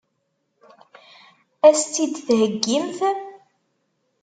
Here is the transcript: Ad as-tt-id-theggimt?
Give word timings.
Ad 1.67 1.73
as-tt-id-theggimt? 1.75 2.99